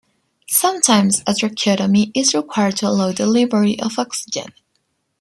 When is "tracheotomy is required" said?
1.35-2.75